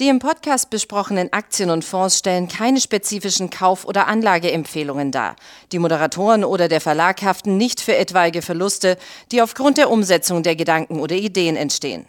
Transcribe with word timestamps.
Die 0.00 0.08
im 0.08 0.18
Podcast 0.18 0.70
besprochenen 0.70 1.30
Aktien 1.30 1.68
und 1.68 1.84
Fonds 1.84 2.16
stellen 2.16 2.48
keine 2.48 2.80
spezifischen 2.80 3.50
Kauf- 3.50 3.84
oder 3.84 4.08
Anlageempfehlungen 4.08 5.12
dar. 5.12 5.36
Die 5.72 5.78
Moderatoren 5.78 6.42
oder 6.42 6.68
der 6.68 6.80
Verlag 6.80 7.20
haften 7.20 7.58
nicht 7.58 7.82
für 7.82 7.94
etwaige 7.94 8.40
Verluste, 8.40 8.96
die 9.30 9.42
aufgrund 9.42 9.76
der 9.76 9.90
Umsetzung 9.90 10.42
der 10.42 10.56
Gedanken 10.56 11.00
oder 11.00 11.16
Ideen 11.16 11.54
entstehen. 11.54 12.06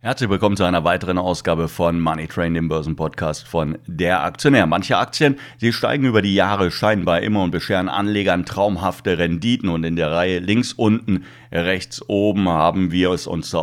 Herzlich 0.00 0.28
willkommen 0.28 0.58
zu 0.58 0.64
einer 0.64 0.84
weiteren 0.84 1.16
Ausgabe 1.16 1.68
von 1.68 1.98
Money 2.02 2.26
Train, 2.28 2.52
dem 2.52 2.68
Börsenpodcast 2.68 3.48
von 3.48 3.78
Der 3.86 4.22
Aktionär. 4.22 4.66
Manche 4.66 4.98
Aktien, 4.98 5.38
sie 5.56 5.72
steigen 5.72 6.04
über 6.04 6.20
die 6.20 6.34
Jahre 6.34 6.70
scheinbar 6.70 7.22
immer 7.22 7.42
und 7.42 7.50
bescheren 7.50 7.88
Anlegern 7.88 8.44
traumhafte 8.44 9.16
Renditen. 9.16 9.70
Und 9.70 9.84
in 9.84 9.96
der 9.96 10.10
Reihe 10.10 10.38
links 10.38 10.74
unten, 10.74 11.24
rechts 11.50 12.06
oben 12.10 12.46
haben 12.50 12.92
wir 12.92 13.12
es 13.12 13.26
uns 13.26 13.48
zur 13.48 13.62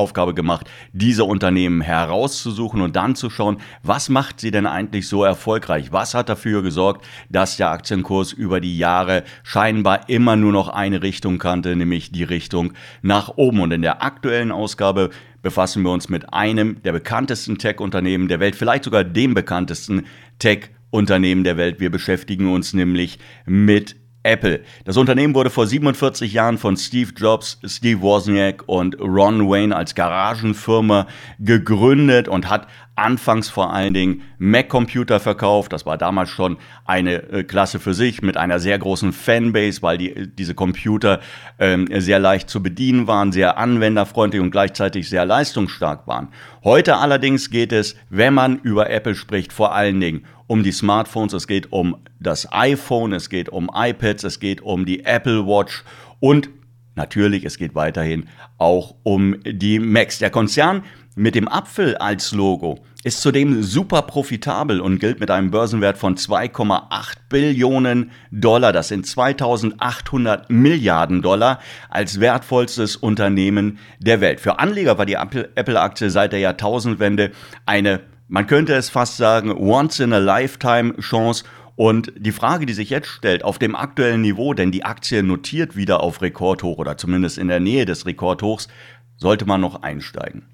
Aufgabe 0.00 0.32
gemacht, 0.32 0.70
diese 0.92 1.24
Unternehmen 1.24 1.82
herauszusuchen 1.82 2.80
und 2.80 2.96
dann 2.96 3.14
zu 3.14 3.28
schauen, 3.28 3.58
was 3.82 4.08
macht 4.08 4.40
sie 4.40 4.50
denn 4.50 4.66
eigentlich 4.66 5.06
so 5.06 5.22
erfolgreich? 5.22 5.92
Was 5.92 6.14
hat 6.14 6.30
dafür 6.30 6.62
gesorgt, 6.62 7.06
dass 7.28 7.58
der 7.58 7.70
Aktienkurs 7.70 8.32
über 8.32 8.60
die 8.60 8.78
Jahre 8.78 9.24
scheinbar 9.42 10.08
immer 10.08 10.36
nur 10.36 10.52
noch 10.52 10.68
eine 10.68 11.02
Richtung 11.02 11.38
kannte, 11.38 11.76
nämlich 11.76 12.12
die 12.12 12.24
Richtung 12.24 12.72
nach 13.02 13.36
oben. 13.36 13.60
Und 13.60 13.72
in 13.72 13.82
der 13.82 14.02
aktuellen 14.02 14.52
Ausgabe 14.52 15.10
befassen 15.42 15.82
wir 15.82 15.90
uns 15.90 16.08
mit 16.08 16.32
einem 16.32 16.82
der 16.82 16.92
bekanntesten 16.92 17.58
Tech-Unternehmen 17.58 18.28
der 18.28 18.40
Welt, 18.40 18.56
vielleicht 18.56 18.84
sogar 18.84 19.04
dem 19.04 19.34
bekanntesten 19.34 20.06
Tech-Unternehmen 20.38 21.44
der 21.44 21.56
Welt. 21.56 21.80
Wir 21.80 21.90
beschäftigen 21.90 22.52
uns 22.52 22.72
nämlich 22.72 23.18
mit 23.46 23.96
Apple. 24.22 24.60
Das 24.84 24.96
Unternehmen 24.98 25.34
wurde 25.34 25.48
vor 25.48 25.66
47 25.66 26.32
Jahren 26.32 26.58
von 26.58 26.76
Steve 26.76 27.10
Jobs, 27.16 27.58
Steve 27.64 28.02
Wozniak 28.02 28.64
und 28.66 29.00
Ron 29.00 29.48
Wayne 29.48 29.74
als 29.74 29.94
Garagenfirma 29.94 31.06
gegründet 31.38 32.28
und 32.28 32.50
hat 32.50 32.66
anfangs 32.96 33.48
vor 33.48 33.72
allen 33.72 33.94
Dingen 33.94 34.22
Mac-Computer 34.38 35.20
verkauft. 35.20 35.72
Das 35.72 35.86
war 35.86 35.96
damals 35.96 36.28
schon 36.28 36.58
eine 36.84 37.22
äh, 37.30 37.44
Klasse 37.44 37.80
für 37.80 37.94
sich 37.94 38.20
mit 38.20 38.36
einer 38.36 38.60
sehr 38.60 38.78
großen 38.78 39.12
Fanbase, 39.12 39.80
weil 39.80 39.96
die, 39.96 40.28
diese 40.36 40.54
Computer 40.54 41.20
ähm, 41.58 41.88
sehr 41.90 42.18
leicht 42.18 42.50
zu 42.50 42.62
bedienen 42.62 43.06
waren, 43.06 43.32
sehr 43.32 43.56
anwenderfreundlich 43.56 44.42
und 44.42 44.50
gleichzeitig 44.50 45.08
sehr 45.08 45.24
leistungsstark 45.24 46.06
waren. 46.06 46.28
Heute 46.62 46.98
allerdings 46.98 47.48
geht 47.48 47.72
es, 47.72 47.96
wenn 48.10 48.34
man 48.34 48.58
über 48.58 48.90
Apple 48.90 49.14
spricht, 49.14 49.52
vor 49.52 49.74
allen 49.74 49.98
Dingen 49.98 50.26
um 50.50 50.64
die 50.64 50.72
Smartphones, 50.72 51.32
es 51.32 51.46
geht 51.46 51.72
um 51.72 51.96
das 52.18 52.52
iPhone, 52.52 53.12
es 53.12 53.30
geht 53.30 53.50
um 53.50 53.70
iPads, 53.72 54.24
es 54.24 54.40
geht 54.40 54.62
um 54.62 54.84
die 54.84 55.04
Apple 55.04 55.46
Watch 55.46 55.84
und 56.18 56.50
natürlich, 56.96 57.44
es 57.44 57.56
geht 57.56 57.76
weiterhin 57.76 58.28
auch 58.58 58.96
um 59.04 59.36
die 59.44 59.78
Macs. 59.78 60.18
Der 60.18 60.30
Konzern 60.30 60.82
mit 61.14 61.36
dem 61.36 61.46
Apfel 61.46 61.96
als 61.98 62.32
Logo 62.32 62.80
ist 63.04 63.20
zudem 63.20 63.62
super 63.62 64.02
profitabel 64.02 64.80
und 64.80 64.98
gilt 64.98 65.20
mit 65.20 65.30
einem 65.30 65.52
Börsenwert 65.52 65.96
von 65.96 66.16
2,8 66.16 67.14
Billionen 67.28 68.10
Dollar. 68.32 68.72
Das 68.72 68.88
sind 68.88 69.06
2800 69.06 70.50
Milliarden 70.50 71.22
Dollar 71.22 71.60
als 71.90 72.18
wertvollstes 72.18 72.96
Unternehmen 72.96 73.78
der 74.00 74.20
Welt. 74.20 74.40
Für 74.40 74.58
Anleger 74.58 74.98
war 74.98 75.06
die 75.06 75.14
Apple-Aktie 75.14 76.10
seit 76.10 76.32
der 76.32 76.40
Jahrtausendwende 76.40 77.30
eine 77.66 78.00
man 78.30 78.46
könnte 78.46 78.74
es 78.74 78.88
fast 78.88 79.16
sagen, 79.16 79.50
Once-in-a-Lifetime-Chance. 79.50 81.44
Und 81.74 82.12
die 82.16 82.30
Frage, 82.30 82.64
die 82.64 82.74
sich 82.74 82.88
jetzt 82.88 83.08
stellt, 83.08 83.42
auf 83.42 83.58
dem 83.58 83.74
aktuellen 83.74 84.20
Niveau, 84.20 84.54
denn 84.54 84.70
die 84.70 84.84
Aktie 84.84 85.24
notiert 85.24 85.74
wieder 85.74 86.00
auf 86.00 86.22
Rekordhoch 86.22 86.78
oder 86.78 86.96
zumindest 86.96 87.38
in 87.38 87.48
der 87.48 87.58
Nähe 87.58 87.86
des 87.86 88.06
Rekordhochs, 88.06 88.68
sollte 89.16 89.46
man 89.46 89.60
noch 89.60 89.82
einsteigen. 89.82 90.46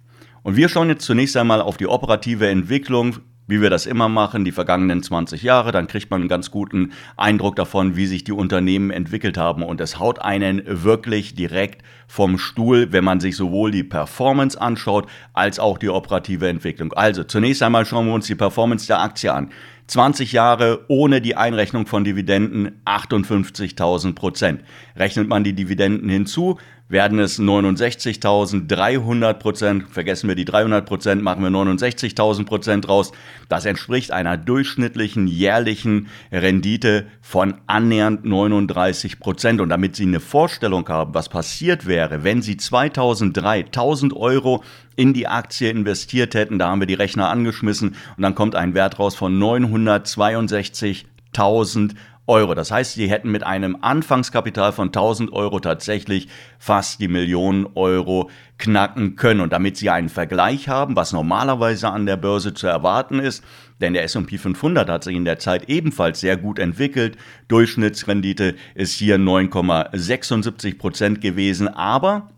Und 0.43 0.57
wir 0.57 0.71
schauen 0.71 0.89
jetzt 0.89 1.05
zunächst 1.05 1.37
einmal 1.37 1.61
auf 1.61 1.77
die 1.77 1.87
operative 1.87 2.49
Entwicklung 2.49 3.19
wie 3.47 3.61
wir 3.61 3.71
das 3.71 3.87
immer 3.87 4.09
machen, 4.09 4.45
die 4.45 4.53
vergangenen 4.53 5.03
20 5.03 5.43
Jahre, 5.43 5.73
dann 5.73 5.87
kriegt 5.87 6.11
man 6.11 6.21
einen 6.21 6.29
ganz 6.29 6.51
guten 6.51 6.93
Eindruck 7.17 7.57
davon, 7.57 7.97
wie 7.97 8.07
sich 8.07 8.25
die 8.25 8.33
Unternehmen 8.33 8.91
entwickelt 8.91 9.39
haben. 9.39 9.63
Und 9.63 9.81
es 9.81 9.99
haut 9.99 10.21
einen 10.21 10.63
wirklich 10.67 11.35
direkt 11.35 11.83
vom 12.09 12.39
Stuhl, 12.39 12.93
wenn 12.93 13.05
man 13.05 13.21
sich 13.21 13.37
sowohl 13.37 13.71
die 13.71 13.85
Performance 13.85 14.61
anschaut, 14.61 15.07
als 15.33 15.59
auch 15.59 15.79
die 15.79 15.89
operative 15.89 16.49
Entwicklung. 16.49 16.93
Also 16.93 17.25
zunächst 17.25 17.63
einmal 17.63 17.87
schauen 17.87 18.07
wir 18.07 18.15
uns 18.15 18.27
die 18.27 18.35
Performance 18.35 18.87
der 18.87 19.01
Aktie 19.01 19.33
an. 19.33 19.51
20 19.87 20.33
Jahre 20.33 20.85
ohne 20.89 21.21
die 21.21 21.37
Einrechnung 21.37 21.87
von 21.87 22.03
Dividenden 22.03 22.81
58.000 22.85 24.15
Prozent. 24.15 24.63
Rechnet 24.97 25.29
man 25.29 25.45
die 25.45 25.53
Dividenden 25.53 26.09
hinzu, 26.09 26.59
werden 26.89 27.19
es 27.19 27.41
69.300 27.41 29.35
Prozent. 29.35 29.85
Vergessen 29.91 30.29
wir 30.29 30.37
die 30.37 30.45
300 30.45 30.87
Prozent, 30.87 31.21
machen 31.23 31.43
wir 31.43 31.51
69.000 31.51 32.45
Prozent 32.45 32.89
raus. 32.89 33.11
Das 33.49 33.65
entspricht 33.65 34.13
einer 34.13 34.37
durchschnittlichen 34.37 35.27
jährlichen 35.27 36.07
Rendite 36.31 37.07
von 37.21 37.55
annähernd 37.67 38.25
39 38.25 39.19
Prozent. 39.19 39.61
Und 39.61 39.69
damit 39.69 39.97
Sie 39.97 40.05
eine 40.05 40.21
Vorstellung 40.21 40.89
haben, 40.89 41.13
was 41.15 41.29
passiert 41.29 41.87
wäre, 41.87 42.23
wenn 42.23 42.43
Sie 42.43 42.57
2003 42.57 43.65
1000 43.65 44.15
Euro 44.15 44.63
in 44.95 45.13
die 45.13 45.27
Aktie 45.27 45.71
investiert 45.71 46.35
hätten, 46.35 46.59
da 46.59 46.69
haben 46.69 46.81
wir 46.81 46.87
die 46.87 46.95
Rechner 46.95 47.29
angeschmissen 47.29 47.97
und 48.17 48.23
dann 48.23 48.35
kommt 48.35 48.55
ein 48.55 48.73
Wert 48.75 48.99
raus 48.99 49.15
von 49.15 49.39
962.000 49.39 51.95
Euro. 52.27 52.55
Das 52.55 52.71
heißt, 52.71 52.95
sie 52.95 53.09
hätten 53.09 53.31
mit 53.31 53.45
einem 53.45 53.79
Anfangskapital 53.81 54.73
von 54.73 54.89
1000 54.89 55.33
Euro 55.33 55.61
tatsächlich 55.61 56.29
fast 56.59 57.01
die 57.01 57.09
Millionen 57.09 57.67
Euro 57.75 58.31
knacken 58.59 59.17
können. 59.17 59.41
Und 59.41 59.53
damit 59.53 59.77
sie 59.77 59.91
einen 59.91 60.09
Vergleich 60.09 60.69
haben, 60.69 60.97
was 60.97 61.13
normalerweise 61.13 61.89
an 61.91 62.07
der 62.07 62.17
Börse 62.17 62.55
zu 62.55 62.67
erwarten 62.67 63.19
ist, 63.19 63.45
denn 63.81 63.93
der 63.93 64.05
S&P 64.05 64.39
500 64.39 64.89
hat 64.89 65.05
sich 65.05 65.15
in 65.15 65.25
der 65.25 65.39
Zeit 65.39 65.69
ebenfalls 65.69 66.21
sehr 66.21 66.37
gut 66.37 66.59
entwickelt. 66.59 67.17
Durchschnittsrendite 67.49 68.55
ist 68.75 68.95
hier 68.95 69.19
9,76 69.19 70.79
Prozent 70.79 71.21
gewesen, 71.21 71.69
aber 71.69 72.31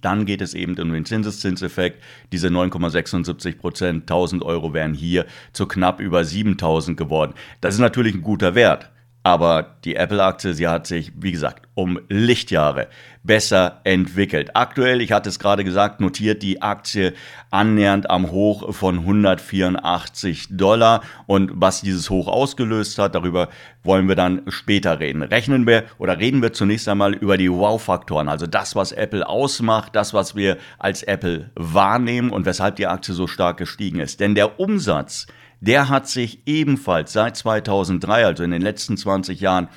dann 0.00 0.24
geht 0.24 0.40
es 0.40 0.54
eben 0.54 0.78
um 0.78 0.92
den 0.92 1.04
Zinseszinseffekt. 1.04 2.02
Diese 2.32 2.48
9,76 2.48 3.58
Prozent, 3.58 4.02
1000 4.02 4.42
Euro 4.42 4.72
wären 4.72 4.94
hier 4.94 5.26
zu 5.52 5.66
knapp 5.66 6.00
über 6.00 6.24
7000 6.24 6.96
geworden. 6.96 7.34
Das 7.60 7.74
ist 7.74 7.80
natürlich 7.80 8.14
ein 8.14 8.22
guter 8.22 8.54
Wert. 8.54 8.90
Aber 9.22 9.76
die 9.84 9.96
Apple-Aktie, 9.96 10.54
sie 10.54 10.66
hat 10.66 10.86
sich, 10.86 11.12
wie 11.14 11.32
gesagt, 11.32 11.68
um 11.74 12.00
Lichtjahre 12.08 12.88
besser 13.22 13.80
entwickelt. 13.84 14.56
Aktuell, 14.56 15.02
ich 15.02 15.12
hatte 15.12 15.28
es 15.28 15.38
gerade 15.38 15.62
gesagt, 15.62 16.00
notiert 16.00 16.42
die 16.42 16.62
Aktie 16.62 17.12
annähernd 17.50 18.08
am 18.08 18.30
Hoch 18.30 18.74
von 18.74 19.00
184 19.00 20.56
Dollar. 20.56 21.02
Und 21.26 21.50
was 21.54 21.82
dieses 21.82 22.08
Hoch 22.08 22.28
ausgelöst 22.28 22.98
hat, 22.98 23.14
darüber 23.14 23.50
wollen 23.82 24.08
wir 24.08 24.14
dann 24.14 24.42
später 24.48 25.00
reden. 25.00 25.22
Rechnen 25.22 25.66
wir 25.66 25.84
oder 25.98 26.18
reden 26.18 26.40
wir 26.40 26.54
zunächst 26.54 26.88
einmal 26.88 27.12
über 27.12 27.36
die 27.36 27.50
Wow-Faktoren, 27.50 28.28
also 28.28 28.46
das, 28.46 28.74
was 28.74 28.92
Apple 28.92 29.28
ausmacht, 29.28 29.94
das, 29.94 30.14
was 30.14 30.34
wir 30.34 30.56
als 30.78 31.02
Apple 31.02 31.50
wahrnehmen 31.56 32.30
und 32.30 32.46
weshalb 32.46 32.76
die 32.76 32.86
Aktie 32.86 33.12
so 33.12 33.26
stark 33.26 33.58
gestiegen 33.58 34.00
ist. 34.00 34.20
Denn 34.20 34.34
der 34.34 34.58
Umsatz, 34.58 35.26
der 35.60 35.88
hat 35.88 36.08
sich 36.08 36.42
ebenfalls 36.46 37.12
seit 37.12 37.36
2003, 37.36 38.26
also 38.26 38.42
in 38.42 38.50
den 38.50 38.62
letzten 38.62 38.96
20 38.96 39.40
Jahren, 39.40 39.68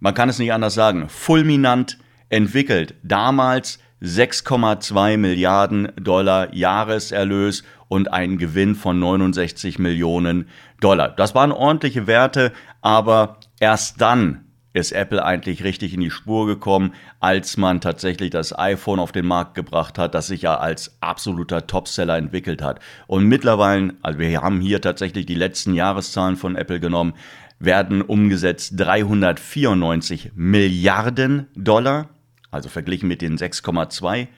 man 0.00 0.14
kann 0.14 0.28
es 0.28 0.38
nicht 0.38 0.52
anders 0.52 0.74
sagen, 0.74 1.08
fulminant 1.08 1.98
entwickelt. 2.28 2.94
Damals 3.02 3.78
6,2 4.02 5.16
Milliarden 5.16 5.92
Dollar 5.96 6.54
Jahreserlös 6.54 7.64
und 7.88 8.12
ein 8.12 8.38
Gewinn 8.38 8.74
von 8.74 8.98
69 8.98 9.78
Millionen 9.78 10.48
Dollar. 10.80 11.08
Das 11.08 11.34
waren 11.34 11.52
ordentliche 11.52 12.06
Werte, 12.06 12.52
aber 12.82 13.38
erst 13.58 14.00
dann 14.00 14.45
ist 14.76 14.92
Apple 14.92 15.24
eigentlich 15.24 15.64
richtig 15.64 15.94
in 15.94 16.00
die 16.00 16.10
Spur 16.10 16.46
gekommen, 16.46 16.92
als 17.18 17.56
man 17.56 17.80
tatsächlich 17.80 18.30
das 18.30 18.56
iPhone 18.56 18.98
auf 18.98 19.10
den 19.10 19.26
Markt 19.26 19.54
gebracht 19.54 19.98
hat, 19.98 20.14
das 20.14 20.26
sich 20.26 20.42
ja 20.42 20.58
als 20.58 20.98
absoluter 21.00 21.66
Topseller 21.66 22.16
entwickelt 22.16 22.62
hat. 22.62 22.80
Und 23.06 23.24
mittlerweile, 23.24 23.94
also 24.02 24.18
wir 24.18 24.42
haben 24.42 24.60
hier 24.60 24.82
tatsächlich 24.82 25.24
die 25.24 25.34
letzten 25.34 25.72
Jahreszahlen 25.72 26.36
von 26.36 26.56
Apple 26.56 26.78
genommen, 26.78 27.14
werden 27.58 28.02
umgesetzt 28.02 28.74
394 28.76 30.32
Milliarden 30.34 31.46
Dollar, 31.56 32.10
also 32.50 32.68
verglichen 32.68 33.08
mit 33.08 33.22
den 33.22 33.38
6,2 33.38 34.28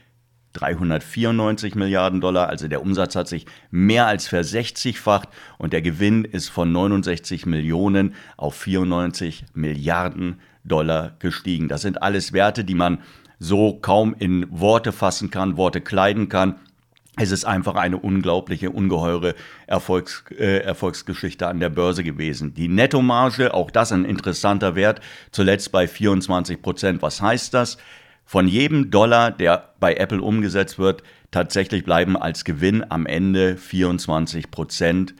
394 0.58 1.74
Milliarden 1.74 2.20
Dollar, 2.20 2.48
also 2.48 2.68
der 2.68 2.82
Umsatz 2.82 3.14
hat 3.14 3.28
sich 3.28 3.46
mehr 3.70 4.06
als 4.06 4.26
versechzigfacht 4.26 5.28
und 5.56 5.72
der 5.72 5.82
Gewinn 5.82 6.24
ist 6.24 6.48
von 6.48 6.72
69 6.72 7.46
Millionen 7.46 8.14
auf 8.36 8.56
94 8.56 9.44
Milliarden 9.54 10.40
Dollar 10.64 11.12
gestiegen. 11.18 11.68
Das 11.68 11.82
sind 11.82 12.02
alles 12.02 12.32
Werte, 12.32 12.64
die 12.64 12.74
man 12.74 12.98
so 13.38 13.74
kaum 13.74 14.14
in 14.18 14.46
Worte 14.50 14.92
fassen 14.92 15.30
kann, 15.30 15.56
Worte 15.56 15.80
kleiden 15.80 16.28
kann. 16.28 16.56
Es 17.20 17.32
ist 17.32 17.44
einfach 17.44 17.74
eine 17.74 17.98
unglaubliche, 17.98 18.70
ungeheure 18.70 19.34
Erfolgs, 19.66 20.24
äh, 20.38 20.58
Erfolgsgeschichte 20.58 21.48
an 21.48 21.58
der 21.58 21.68
Börse 21.68 22.04
gewesen. 22.04 22.54
Die 22.54 22.68
Nettomarge, 22.68 23.54
auch 23.54 23.72
das 23.72 23.90
ein 23.90 24.04
interessanter 24.04 24.76
Wert, 24.76 25.00
zuletzt 25.32 25.72
bei 25.72 25.88
24 25.88 26.62
Prozent. 26.62 27.02
Was 27.02 27.20
heißt 27.20 27.54
das? 27.54 27.78
Von 28.28 28.46
jedem 28.46 28.90
Dollar, 28.90 29.30
der 29.30 29.72
bei 29.80 29.94
Apple 29.94 30.20
umgesetzt 30.20 30.78
wird, 30.78 31.02
tatsächlich 31.30 31.82
bleiben 31.82 32.14
als 32.14 32.44
Gewinn 32.44 32.84
am 32.86 33.06
Ende 33.06 33.56
24 33.56 34.50
Prozent 34.50 35.14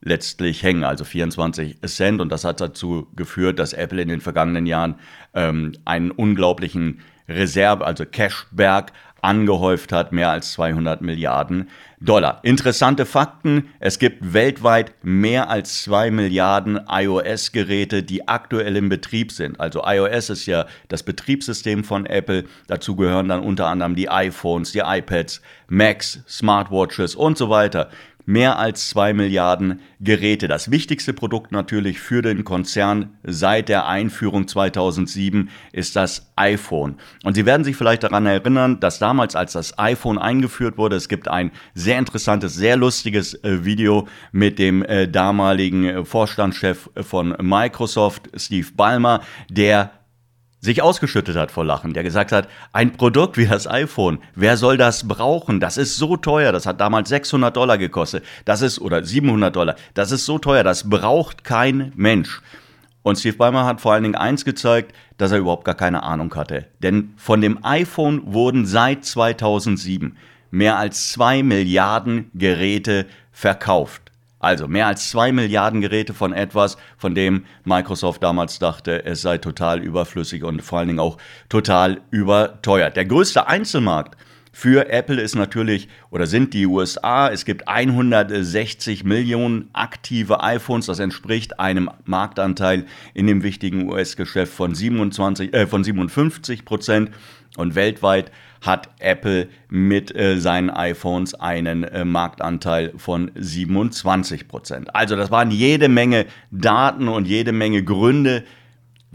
letztlich 0.00 0.62
hängen, 0.62 0.84
also 0.84 1.02
24 1.02 1.80
Cent. 1.86 2.20
Und 2.20 2.30
das 2.30 2.44
hat 2.44 2.60
dazu 2.60 3.08
geführt, 3.16 3.58
dass 3.58 3.72
Apple 3.72 4.00
in 4.00 4.08
den 4.08 4.20
vergangenen 4.20 4.66
Jahren 4.66 5.00
ähm, 5.34 5.72
einen 5.84 6.12
unglaublichen 6.12 7.00
Reserve, 7.28 7.84
also 7.84 8.04
Cashberg 8.06 8.92
angehäuft 9.24 9.90
hat, 9.90 10.12
mehr 10.12 10.30
als 10.30 10.52
200 10.52 11.00
Milliarden 11.00 11.68
Dollar. 12.00 12.40
Interessante 12.42 13.06
Fakten, 13.06 13.70
es 13.80 13.98
gibt 13.98 14.34
weltweit 14.34 14.92
mehr 15.02 15.48
als 15.48 15.82
2 15.84 16.10
Milliarden 16.10 16.78
iOS-Geräte, 16.88 18.02
die 18.02 18.28
aktuell 18.28 18.76
im 18.76 18.90
Betrieb 18.90 19.32
sind. 19.32 19.58
Also 19.58 19.82
iOS 19.84 20.28
ist 20.28 20.46
ja 20.46 20.66
das 20.88 21.02
Betriebssystem 21.02 21.82
von 21.82 22.04
Apple, 22.04 22.44
dazu 22.66 22.94
gehören 22.94 23.28
dann 23.28 23.40
unter 23.40 23.68
anderem 23.68 23.94
die 23.94 24.10
iPhones, 24.10 24.72
die 24.72 24.82
iPads, 24.84 25.40
Macs, 25.68 26.22
Smartwatches 26.28 27.14
und 27.14 27.38
so 27.38 27.48
weiter 27.48 27.88
mehr 28.26 28.58
als 28.58 28.88
zwei 28.88 29.12
Milliarden 29.12 29.80
Geräte. 30.00 30.48
Das 30.48 30.70
wichtigste 30.70 31.12
Produkt 31.12 31.52
natürlich 31.52 32.00
für 32.00 32.22
den 32.22 32.44
Konzern 32.44 33.16
seit 33.22 33.68
der 33.68 33.86
Einführung 33.86 34.48
2007 34.48 35.50
ist 35.72 35.96
das 35.96 36.32
iPhone. 36.36 36.96
Und 37.22 37.34
Sie 37.34 37.46
werden 37.46 37.64
sich 37.64 37.76
vielleicht 37.76 38.02
daran 38.02 38.26
erinnern, 38.26 38.80
dass 38.80 38.98
damals, 38.98 39.36
als 39.36 39.52
das 39.52 39.78
iPhone 39.78 40.18
eingeführt 40.18 40.78
wurde, 40.78 40.96
es 40.96 41.08
gibt 41.08 41.28
ein 41.28 41.50
sehr 41.74 41.98
interessantes, 41.98 42.54
sehr 42.54 42.76
lustiges 42.76 43.34
äh, 43.44 43.64
Video 43.64 44.08
mit 44.32 44.58
dem 44.58 44.82
äh, 44.82 45.08
damaligen 45.08 45.84
äh, 45.84 46.04
Vorstandschef 46.04 46.90
von 47.02 47.36
Microsoft, 47.40 48.30
Steve 48.36 48.68
Ballmer, 48.76 49.20
der 49.50 49.90
sich 50.64 50.80
ausgeschüttet 50.80 51.36
hat 51.36 51.50
vor 51.50 51.64
Lachen, 51.64 51.92
der 51.92 52.02
gesagt 52.02 52.32
hat, 52.32 52.48
ein 52.72 52.92
Produkt 52.92 53.36
wie 53.36 53.46
das 53.46 53.68
iPhone, 53.68 54.18
wer 54.34 54.56
soll 54.56 54.78
das 54.78 55.06
brauchen? 55.06 55.60
Das 55.60 55.76
ist 55.76 55.96
so 55.96 56.16
teuer, 56.16 56.52
das 56.52 56.64
hat 56.64 56.80
damals 56.80 57.10
600 57.10 57.54
Dollar 57.54 57.76
gekostet, 57.76 58.24
das 58.46 58.62
ist, 58.62 58.80
oder 58.80 59.04
700 59.04 59.54
Dollar, 59.54 59.76
das 59.92 60.10
ist 60.10 60.24
so 60.24 60.38
teuer, 60.38 60.64
das 60.64 60.88
braucht 60.88 61.44
kein 61.44 61.92
Mensch. 61.94 62.40
Und 63.02 63.18
Steve 63.18 63.36
Ballmer 63.36 63.66
hat 63.66 63.82
vor 63.82 63.92
allen 63.92 64.02
Dingen 64.02 64.14
eins 64.14 64.46
gezeigt, 64.46 64.94
dass 65.18 65.30
er 65.30 65.38
überhaupt 65.38 65.66
gar 65.66 65.74
keine 65.74 66.02
Ahnung 66.02 66.34
hatte. 66.34 66.64
Denn 66.82 67.12
von 67.18 67.42
dem 67.42 67.62
iPhone 67.62 68.22
wurden 68.24 68.64
seit 68.64 69.04
2007 69.04 70.16
mehr 70.50 70.78
als 70.78 71.10
zwei 71.10 71.42
Milliarden 71.42 72.30
Geräte 72.32 73.04
verkauft. 73.30 74.03
Also 74.44 74.68
mehr 74.68 74.86
als 74.86 75.08
zwei 75.08 75.32
Milliarden 75.32 75.80
Geräte 75.80 76.12
von 76.12 76.32
etwas, 76.32 76.76
von 76.98 77.14
dem 77.14 77.44
Microsoft 77.64 78.22
damals 78.22 78.58
dachte, 78.58 79.04
es 79.04 79.22
sei 79.22 79.38
total 79.38 79.80
überflüssig 79.80 80.44
und 80.44 80.62
vor 80.62 80.78
allen 80.78 80.88
Dingen 80.88 81.00
auch 81.00 81.16
total 81.48 82.02
überteuert. 82.10 82.96
Der 82.96 83.06
größte 83.06 83.46
Einzelmarkt 83.46 84.16
für 84.56 84.88
Apple 84.88 85.20
ist 85.20 85.34
natürlich 85.34 85.88
oder 86.10 86.26
sind 86.28 86.54
die 86.54 86.64
USA. 86.66 87.28
Es 87.28 87.44
gibt 87.44 87.66
160 87.66 89.02
Millionen 89.02 89.68
aktive 89.72 90.44
iPhones. 90.44 90.86
Das 90.86 91.00
entspricht 91.00 91.58
einem 91.58 91.90
Marktanteil 92.04 92.86
in 93.14 93.26
dem 93.26 93.42
wichtigen 93.42 93.90
US-Geschäft 93.90 94.54
von, 94.54 94.72
27, 94.72 95.52
äh, 95.52 95.66
von 95.66 95.82
57 95.82 96.64
Prozent. 96.64 97.10
Und 97.56 97.74
weltweit 97.74 98.30
hat 98.60 98.90
Apple 99.00 99.48
mit 99.70 100.14
äh, 100.14 100.38
seinen 100.38 100.70
iPhones 100.70 101.34
einen 101.34 101.82
äh, 101.82 102.04
Marktanteil 102.04 102.92
von 102.96 103.32
27 103.34 104.46
Prozent. 104.46 104.94
Also 104.94 105.16
das 105.16 105.32
waren 105.32 105.50
jede 105.50 105.88
Menge 105.88 106.26
Daten 106.52 107.08
und 107.08 107.26
jede 107.26 107.50
Menge 107.50 107.82
Gründe, 107.82 108.44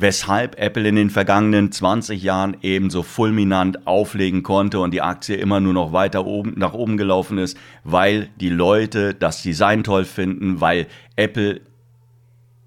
weshalb 0.02 0.58
Apple 0.58 0.88
in 0.88 0.96
den 0.96 1.10
vergangenen 1.10 1.74
20 1.74 2.24
Jahren 2.24 2.56
ebenso 2.62 3.04
fulminant 3.04 3.86
auflegen 3.86 4.44
konnte 4.44 4.80
und 4.80 4.94
die 4.94 5.02
Aktie 5.02 5.36
immer 5.36 5.60
nur 5.60 5.74
noch 5.74 5.92
weiter 5.92 6.26
oben, 6.26 6.54
nach 6.56 6.74
oben 6.74 6.96
gelaufen 6.96 7.38
ist, 7.38 7.58
weil 7.84 8.30
die 8.40 8.50
Leute 8.50 9.14
das 9.14 9.42
Design 9.42 9.84
toll 9.84 10.06
finden, 10.06 10.62
weil 10.62 10.88
Apple 11.18 11.60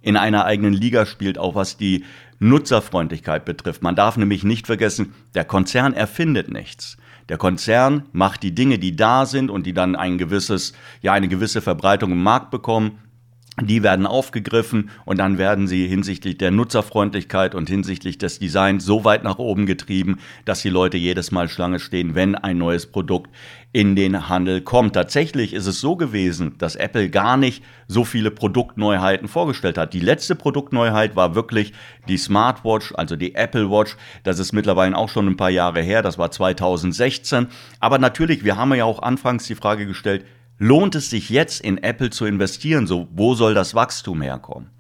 in 0.02 0.19
einer 0.19 0.44
eigenen 0.44 0.75
Liga 0.75 1.06
spielt, 1.06 1.38
auch 1.38 1.55
was 1.55 1.79
die 1.79 2.05
Nutzerfreundlichkeit 2.38 3.46
betrifft. 3.46 3.82
Man 3.82 3.96
darf 3.96 4.19
nämlich 4.19 4.44
nicht 4.44 4.67
vergessen, 4.67 5.14
der 5.34 5.44
Konzern 5.44 5.94
erfindet 5.94 6.52
nichts. 6.52 6.99
Der 7.31 7.38
Konzern 7.38 8.02
macht 8.12 8.43
die 8.43 8.55
Dinge, 8.55 8.79
die 8.79 8.94
da 8.94 9.25
sind 9.25 9.49
und 9.49 9.64
die 9.64 9.73
dann 9.73 9.96
ein 9.96 10.19
gewisses, 10.19 10.75
ja, 11.00 11.12
eine 11.12 11.29
gewisse 11.29 11.62
Verbreitung 11.62 12.12
im 12.12 12.23
Markt 12.23 12.50
bekommen, 12.50 12.99
die 13.60 13.82
werden 13.82 14.06
aufgegriffen 14.06 14.88
und 15.04 15.19
dann 15.19 15.37
werden 15.37 15.66
sie 15.66 15.87
hinsichtlich 15.87 16.38
der 16.38 16.50
Nutzerfreundlichkeit 16.50 17.54
und 17.54 17.69
hinsichtlich 17.69 18.16
des 18.16 18.38
Designs 18.38 18.84
so 18.84 19.04
weit 19.04 19.25
nach 19.25 19.38
oben 19.38 19.66
getrieben, 19.66 20.20
dass 20.46 20.62
die 20.62 20.70
Leute 20.70 20.96
jedes 20.96 21.32
Mal 21.32 21.50
Schlange 21.50 21.78
stehen, 21.78 22.14
wenn 22.14 22.34
ein 22.34 22.56
neues 22.56 22.87
Produkt 22.87 23.31
in 23.70 23.94
den 23.94 24.31
Handel 24.31 24.62
kommt. 24.62 24.94
Tatsächlich 24.94 25.52
ist 25.52 25.66
es 25.66 25.81
so 25.81 25.96
gewesen, 25.96 26.56
dass 26.56 26.76
Apple 26.76 27.10
gar 27.10 27.37
nicht 27.37 27.62
so 27.88 28.04
viele 28.04 28.31
Produktneuheiten 28.31 29.28
vorgestellt 29.28 29.76
hat. 29.76 29.93
Die 29.93 30.00
letzte 30.00 30.34
Produktneuheit 30.34 31.14
war 31.14 31.34
wirklich 31.34 31.75
die 32.08 32.16
Smartwatch, 32.16 32.94
also 32.96 33.16
die 33.16 33.34
Apple 33.34 33.70
Watch. 33.70 33.96
Das 34.25 34.38
ist 34.38 34.52
mittlerweile 34.52 34.96
auch 34.96 35.10
schon 35.10 35.26
ein 35.26 35.37
paar 35.37 35.50
Jahre 35.50 35.82
her, 35.82 36.00
das 36.00 36.16
war 36.16 36.31
2016. 36.31 37.48
Aber 37.81 37.98
natürlich, 37.98 38.44
wir 38.44 38.56
haben 38.56 38.72
ja 38.75 38.87
auch 38.87 39.02
anfangs 39.02 39.46
die 39.46 39.55
Frage 39.55 39.87
gestellt, 39.87 40.25
lohnt 40.62 40.94
es 40.94 41.10
sich 41.10 41.28
jetzt 41.28 41.60
in 41.60 41.82
Apple 41.82 42.10
zu 42.10 42.24
investieren? 42.24 42.86
So, 42.86 43.08
wo 43.10 43.34
soll 43.34 43.52
das 43.52 43.74
Wachstum 43.74 44.22
herkommen? 44.22 44.70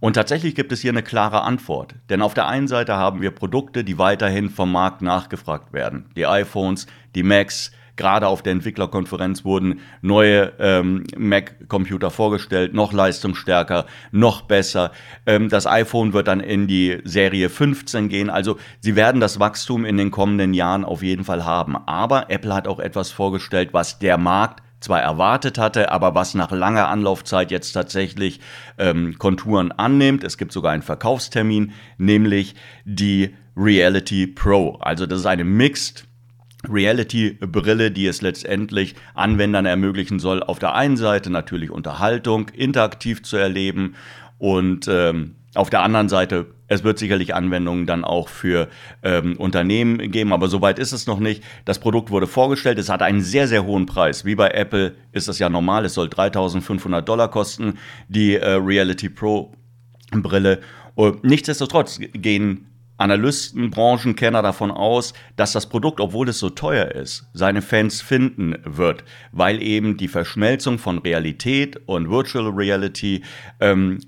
Und 0.00 0.14
tatsächlich 0.14 0.56
gibt 0.56 0.72
es 0.72 0.80
hier 0.80 0.90
eine 0.90 1.04
klare 1.04 1.42
Antwort. 1.42 1.94
Denn 2.10 2.22
auf 2.22 2.34
der 2.34 2.48
einen 2.48 2.66
Seite 2.66 2.96
haben 2.96 3.20
wir 3.20 3.30
Produkte, 3.30 3.84
die 3.84 3.98
weiterhin 3.98 4.50
vom 4.50 4.72
Markt 4.72 5.00
nachgefragt 5.00 5.72
werden. 5.72 6.06
Die 6.16 6.26
iPhones, 6.26 6.88
die 7.14 7.22
Macs, 7.22 7.70
gerade 7.94 8.26
auf 8.26 8.42
der 8.42 8.50
Entwicklerkonferenz 8.50 9.44
wurden 9.44 9.78
neue 10.00 10.54
ähm, 10.58 11.04
Mac-Computer 11.16 12.10
vorgestellt, 12.10 12.74
noch 12.74 12.92
leistungsstärker, 12.92 13.86
noch 14.10 14.42
besser. 14.42 14.90
Ähm, 15.24 15.48
das 15.48 15.68
iPhone 15.68 16.14
wird 16.14 16.26
dann 16.26 16.40
in 16.40 16.66
die 16.66 16.98
Serie 17.04 17.48
15 17.48 18.08
gehen. 18.08 18.28
Also 18.28 18.56
sie 18.80 18.96
werden 18.96 19.20
das 19.20 19.38
Wachstum 19.38 19.84
in 19.84 19.98
den 19.98 20.10
kommenden 20.10 20.52
Jahren 20.52 20.84
auf 20.84 21.04
jeden 21.04 21.22
Fall 21.22 21.44
haben. 21.44 21.76
Aber 21.76 22.28
Apple 22.28 22.52
hat 22.52 22.66
auch 22.66 22.80
etwas 22.80 23.12
vorgestellt, 23.12 23.68
was 23.70 24.00
der 24.00 24.18
Markt 24.18 24.64
zwar 24.82 25.00
erwartet 25.00 25.58
hatte, 25.58 25.90
aber 25.90 26.14
was 26.14 26.34
nach 26.34 26.50
langer 26.50 26.88
Anlaufzeit 26.88 27.50
jetzt 27.50 27.72
tatsächlich 27.72 28.40
ähm, 28.78 29.16
Konturen 29.18 29.72
annimmt. 29.72 30.24
Es 30.24 30.38
gibt 30.38 30.52
sogar 30.52 30.72
einen 30.72 30.82
Verkaufstermin, 30.82 31.72
nämlich 31.98 32.54
die 32.84 33.34
Reality 33.56 34.26
Pro. 34.26 34.76
Also 34.80 35.06
das 35.06 35.20
ist 35.20 35.26
eine 35.26 35.44
Mixed 35.44 36.06
Reality-Brille, 36.68 37.90
die 37.90 38.06
es 38.06 38.22
letztendlich 38.22 38.94
Anwendern 39.14 39.66
ermöglichen 39.66 40.20
soll, 40.20 40.42
auf 40.42 40.58
der 40.58 40.74
einen 40.74 40.96
Seite 40.96 41.30
natürlich 41.30 41.70
Unterhaltung 41.70 42.48
interaktiv 42.50 43.22
zu 43.22 43.36
erleben 43.36 43.96
und 44.38 44.86
ähm, 44.88 45.34
auf 45.54 45.68
der 45.68 45.82
anderen 45.82 46.08
Seite, 46.08 46.46
es 46.66 46.82
wird 46.82 46.98
sicherlich 46.98 47.34
Anwendungen 47.34 47.86
dann 47.86 48.04
auch 48.04 48.28
für 48.28 48.68
ähm, 49.02 49.36
Unternehmen 49.36 50.10
geben, 50.10 50.32
aber 50.32 50.48
soweit 50.48 50.78
ist 50.78 50.92
es 50.92 51.06
noch 51.06 51.20
nicht. 51.20 51.44
Das 51.66 51.78
Produkt 51.78 52.10
wurde 52.10 52.26
vorgestellt, 52.26 52.78
es 52.78 52.88
hat 52.88 53.02
einen 53.02 53.20
sehr, 53.20 53.46
sehr 53.48 53.64
hohen 53.64 53.84
Preis. 53.84 54.24
Wie 54.24 54.34
bei 54.34 54.48
Apple 54.48 54.94
ist 55.12 55.28
es 55.28 55.38
ja 55.38 55.50
normal, 55.50 55.84
es 55.84 55.94
soll 55.94 56.08
3500 56.08 57.06
Dollar 57.06 57.30
kosten, 57.30 57.78
die 58.08 58.36
äh, 58.36 58.52
Reality 58.52 59.10
Pro 59.10 59.52
Brille. 60.10 60.60
Und 60.94 61.22
nichtsdestotrotz 61.24 61.98
gehen 62.12 62.68
Analysten, 63.02 63.70
Branchenkenner 63.70 64.42
davon 64.42 64.70
aus, 64.70 65.12
dass 65.36 65.52
das 65.52 65.68
Produkt, 65.68 66.00
obwohl 66.00 66.28
es 66.28 66.38
so 66.38 66.50
teuer 66.50 66.92
ist, 66.92 67.26
seine 67.34 67.60
Fans 67.60 68.00
finden 68.00 68.56
wird, 68.64 69.04
weil 69.32 69.60
eben 69.60 69.96
die 69.96 70.08
Verschmelzung 70.08 70.78
von 70.78 70.98
Realität 70.98 71.80
und 71.86 72.10
Virtual 72.10 72.48
Reality 72.48 73.22
ähm, 73.60 73.98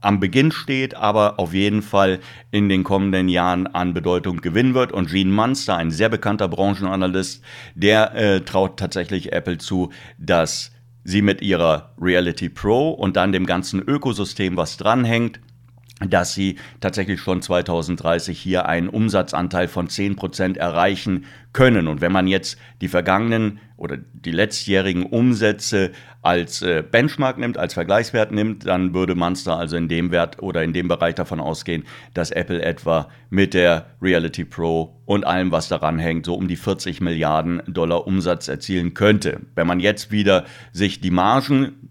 am 0.00 0.20
Beginn 0.20 0.52
steht, 0.52 0.94
aber 0.94 1.38
auf 1.38 1.54
jeden 1.54 1.82
Fall 1.82 2.20
in 2.50 2.68
den 2.68 2.84
kommenden 2.84 3.28
Jahren 3.28 3.66
an 3.66 3.94
Bedeutung 3.94 4.38
gewinnen 4.38 4.74
wird. 4.74 4.92
Und 4.92 5.10
Gene 5.10 5.30
Munster, 5.30 5.76
ein 5.76 5.90
sehr 5.90 6.08
bekannter 6.08 6.48
Branchenanalyst, 6.48 7.42
der 7.74 8.14
äh, 8.14 8.40
traut 8.40 8.78
tatsächlich 8.78 9.32
Apple 9.32 9.58
zu, 9.58 9.90
dass 10.18 10.72
sie 11.04 11.22
mit 11.22 11.40
ihrer 11.40 11.94
Reality 12.00 12.48
Pro 12.48 12.90
und 12.90 13.16
dann 13.16 13.32
dem 13.32 13.46
ganzen 13.46 13.80
Ökosystem, 13.80 14.56
was 14.56 14.76
dranhängt, 14.76 15.40
dass 16.00 16.34
sie 16.34 16.56
tatsächlich 16.80 17.20
schon 17.20 17.42
2030 17.42 18.38
hier 18.38 18.66
einen 18.66 18.88
Umsatzanteil 18.88 19.68
von 19.68 19.88
10% 19.88 20.56
erreichen 20.56 21.24
können. 21.52 21.88
Und 21.88 22.00
wenn 22.00 22.12
man 22.12 22.28
jetzt 22.28 22.58
die 22.80 22.88
vergangenen 22.88 23.58
oder 23.76 23.96
die 23.96 24.30
letztjährigen 24.30 25.06
Umsätze 25.06 25.90
als 26.22 26.62
äh, 26.62 26.84
Benchmark 26.88 27.38
nimmt, 27.38 27.58
als 27.58 27.74
Vergleichswert 27.74 28.32
nimmt, 28.32 28.66
dann 28.66 28.94
würde 28.94 29.14
Monster 29.14 29.56
also 29.56 29.76
in 29.76 29.88
dem 29.88 30.10
Wert 30.10 30.40
oder 30.42 30.62
in 30.62 30.72
dem 30.72 30.88
Bereich 30.88 31.14
davon 31.14 31.40
ausgehen, 31.40 31.84
dass 32.14 32.30
Apple 32.30 32.62
etwa 32.62 33.08
mit 33.30 33.54
der 33.54 33.86
Reality 34.02 34.44
Pro 34.44 35.00
und 35.04 35.26
allem, 35.26 35.50
was 35.52 35.68
daran 35.68 35.98
hängt, 35.98 36.26
so 36.26 36.34
um 36.34 36.48
die 36.48 36.56
40 36.56 37.00
Milliarden 37.00 37.62
Dollar 37.66 38.06
Umsatz 38.06 38.48
erzielen 38.48 38.94
könnte. 38.94 39.40
Wenn 39.54 39.66
man 39.66 39.80
jetzt 39.80 40.12
wieder 40.12 40.44
sich 40.72 41.00
die 41.00 41.10
Margen 41.10 41.88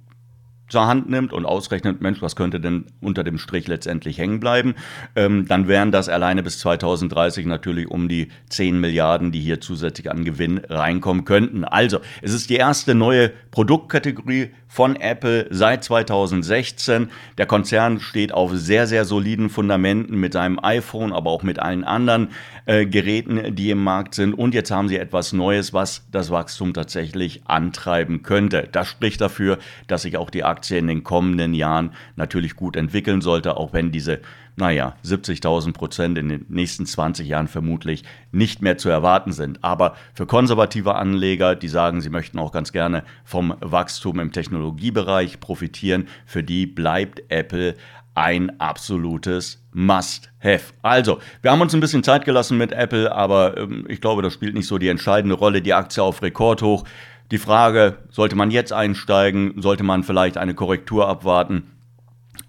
zur 0.67 0.87
Hand 0.87 1.09
nimmt 1.09 1.33
und 1.33 1.45
ausrechnet, 1.45 2.01
Mensch, 2.01 2.21
was 2.21 2.35
könnte 2.35 2.59
denn 2.59 2.85
unter 3.01 3.23
dem 3.23 3.37
Strich 3.37 3.67
letztendlich 3.67 4.17
hängen 4.17 4.39
bleiben, 4.39 4.75
ähm, 5.15 5.47
dann 5.47 5.67
wären 5.67 5.91
das 5.91 6.09
alleine 6.09 6.43
bis 6.43 6.59
2030 6.59 7.45
natürlich 7.45 7.89
um 7.89 8.09
die 8.09 8.29
10 8.49 8.79
Milliarden, 8.79 9.31
die 9.31 9.39
hier 9.39 9.61
zusätzlich 9.61 10.11
an 10.11 10.25
Gewinn 10.25 10.59
reinkommen 10.69 11.25
könnten. 11.25 11.63
Also, 11.63 11.99
es 12.21 12.33
ist 12.33 12.49
die 12.49 12.55
erste 12.55 12.95
neue 12.95 13.29
Produktkategorie 13.51 14.51
von 14.67 14.95
Apple 14.95 15.47
seit 15.49 15.83
2016. 15.83 17.09
Der 17.37 17.45
Konzern 17.45 17.99
steht 17.99 18.33
auf 18.33 18.51
sehr, 18.53 18.85
sehr 18.87 19.05
soliden 19.05 19.49
Fundamenten 19.49 20.19
mit 20.19 20.33
seinem 20.33 20.59
iPhone, 20.61 21.13
aber 21.13 21.31
auch 21.31 21.43
mit 21.43 21.59
allen 21.59 21.83
anderen 21.83 22.29
äh, 22.65 22.85
Geräten, 22.85 23.55
die 23.55 23.71
im 23.71 23.83
Markt 23.83 24.13
sind. 24.13 24.33
Und 24.33 24.53
jetzt 24.53 24.71
haben 24.71 24.89
sie 24.89 24.97
etwas 24.97 25.33
Neues, 25.33 25.73
was 25.73 26.05
das 26.11 26.29
Wachstum 26.29 26.73
tatsächlich 26.73 27.41
antreiben 27.45 28.23
könnte. 28.23 28.67
Das 28.71 28.87
spricht 28.87 29.21
dafür, 29.21 29.57
dass 29.87 30.01
sich 30.01 30.17
auch 30.17 30.29
die 30.29 30.43
Aktie 30.57 30.77
in 30.79 30.87
den 30.87 31.03
kommenden 31.03 31.53
Jahren 31.53 31.91
natürlich 32.15 32.55
gut 32.55 32.75
entwickeln 32.75 33.21
sollte, 33.21 33.57
auch 33.57 33.73
wenn 33.73 33.91
diese 33.91 34.21
naja, 34.59 34.95
70.000 35.05 35.71
Prozent 35.73 36.17
in 36.17 36.29
den 36.29 36.45
nächsten 36.49 36.87
20 36.87 37.27
Jahren 37.27 37.47
vermutlich 37.47 38.03
nicht 38.31 38.63
mehr 38.63 38.79
zu 38.79 38.89
erwarten 38.89 39.31
sind. 39.31 39.63
Aber 39.63 39.95
für 40.15 40.25
konservative 40.25 40.95
Anleger, 40.95 41.55
die 41.55 41.67
sagen, 41.67 42.01
sie 42.01 42.09
möchten 42.09 42.39
auch 42.39 42.51
ganz 42.51 42.71
gerne 42.71 43.03
vom 43.23 43.53
Wachstum 43.61 44.19
im 44.19 44.31
Technologiebereich 44.31 45.39
profitieren, 45.39 46.07
für 46.25 46.41
die 46.41 46.65
bleibt 46.65 47.21
Apple 47.29 47.75
ein 48.15 48.59
absolutes 48.59 49.63
Must-Have. 49.73 50.73
Also, 50.81 51.19
wir 51.43 51.51
haben 51.51 51.61
uns 51.61 51.75
ein 51.75 51.79
bisschen 51.79 52.03
Zeit 52.03 52.25
gelassen 52.25 52.57
mit 52.57 52.71
Apple, 52.71 53.11
aber 53.11 53.57
ähm, 53.57 53.85
ich 53.87 54.01
glaube, 54.01 54.23
das 54.23 54.33
spielt 54.33 54.55
nicht 54.55 54.65
so 54.65 54.79
die 54.79 54.87
entscheidende 54.87 55.35
Rolle. 55.35 55.61
Die 55.61 55.75
Aktie 55.75 56.01
auf 56.01 56.23
Rekordhoch. 56.23 56.83
Die 57.29 57.37
Frage, 57.39 57.97
sollte 58.09 58.37
man 58.37 58.51
jetzt 58.51 58.71
einsteigen? 58.71 59.61
Sollte 59.61 59.83
man 59.83 60.03
vielleicht 60.03 60.37
eine 60.37 60.53
Korrektur 60.53 61.09
abwarten? 61.09 61.63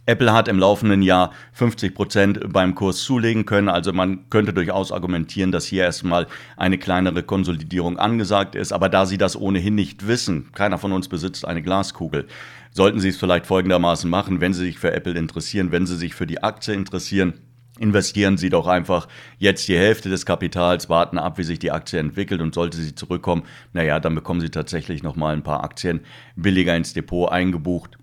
Apple 0.06 0.32
hat 0.32 0.46
im 0.46 0.58
laufenden 0.58 1.02
Jahr 1.02 1.32
50 1.52 1.94
Prozent 1.94 2.52
beim 2.52 2.76
Kurs 2.76 3.02
zulegen 3.02 3.44
können. 3.44 3.68
Also 3.68 3.92
man 3.92 4.30
könnte 4.30 4.52
durchaus 4.52 4.92
argumentieren, 4.92 5.50
dass 5.50 5.64
hier 5.64 5.82
erstmal 5.82 6.28
eine 6.56 6.78
kleinere 6.78 7.24
Konsolidierung 7.24 7.98
angesagt 7.98 8.54
ist. 8.54 8.72
Aber 8.72 8.88
da 8.88 9.04
Sie 9.04 9.18
das 9.18 9.34
ohnehin 9.34 9.74
nicht 9.74 10.06
wissen, 10.06 10.52
keiner 10.52 10.78
von 10.78 10.92
uns 10.92 11.08
besitzt 11.08 11.44
eine 11.44 11.60
Glaskugel, 11.60 12.28
sollten 12.70 13.00
Sie 13.00 13.08
es 13.08 13.18
vielleicht 13.18 13.46
folgendermaßen 13.46 14.08
machen, 14.08 14.40
wenn 14.40 14.54
Sie 14.54 14.64
sich 14.64 14.78
für 14.78 14.92
Apple 14.92 15.18
interessieren, 15.18 15.72
wenn 15.72 15.86
Sie 15.86 15.96
sich 15.96 16.14
für 16.14 16.26
die 16.26 16.42
Aktie 16.42 16.72
interessieren. 16.72 17.34
Investieren 17.78 18.36
Sie 18.36 18.50
doch 18.50 18.66
einfach 18.66 19.08
jetzt 19.38 19.68
die 19.68 19.76
Hälfte 19.76 20.08
des 20.08 20.26
Kapitals, 20.26 20.88
warten 20.88 21.18
ab, 21.18 21.38
wie 21.38 21.44
sich 21.44 21.58
die 21.58 21.70
Aktie 21.70 21.98
entwickelt 21.98 22.40
und 22.40 22.54
sollte 22.54 22.76
sie 22.78 22.94
zurückkommen, 22.94 23.44
naja, 23.72 24.00
dann 24.00 24.14
bekommen 24.14 24.40
Sie 24.40 24.50
tatsächlich 24.50 25.02
nochmal 25.02 25.34
ein 25.34 25.42
paar 25.42 25.62
Aktien 25.62 26.00
billiger 26.34 26.76
ins 26.76 26.92
Depot 26.92 27.30
eingebucht. 27.30 27.98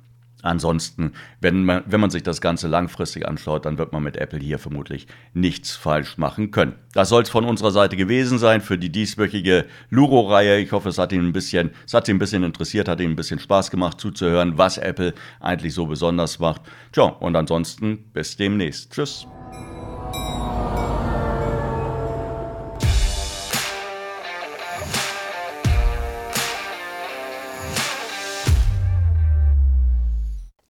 Ansonsten, 0.46 1.14
wenn 1.42 1.66
man, 1.66 1.84
wenn 1.88 2.00
man 2.00 2.12
sich 2.12 2.22
das 2.22 2.40
Ganze 2.40 2.68
langfristig 2.68 3.28
anschaut, 3.28 3.66
dann 3.66 3.80
wird 3.80 3.92
man 3.94 4.04
mit 4.04 4.16
Apple 4.18 4.40
hier 4.40 4.60
vermutlich 4.60 5.08
nichts 5.34 5.76
falsch 5.76 6.20
machen 6.20 6.52
können. 6.52 6.76
Das 6.94 7.10
soll 7.10 7.24
es 7.24 7.30
von 7.30 7.46
unserer 7.46 7.72
Seite 7.72 7.98
gewesen 7.98 8.38
sein 8.38 8.62
für 8.62 8.78
die 8.78 8.92
dieswöchige 8.92 9.66
Luro-Reihe. 9.90 10.60
Ich 10.60 10.72
hoffe, 10.72 10.90
es 10.90 11.00
hat 11.00 11.12
Ihnen 11.12 11.30
ein 11.30 11.34
bisschen, 11.34 11.72
es 11.88 11.96
hat 11.96 12.06
Sie 12.06 12.14
ein 12.14 12.20
bisschen 12.20 12.44
interessiert, 12.44 12.88
hat 12.88 13.00
Ihnen 13.00 13.14
ein 13.14 13.16
bisschen 13.16 13.40
Spaß 13.40 13.72
gemacht 13.72 14.00
zuzuhören, 14.00 14.58
was 14.58 14.78
Apple 14.78 15.16
eigentlich 15.40 15.74
so 15.74 15.88
besonders 15.88 16.38
macht. 16.38 16.62
Tja, 16.92 17.06
und 17.06 17.36
ansonsten 17.36 18.12
bis 18.14 18.38
demnächst. 18.38 18.94
Tschüss. 18.94 19.26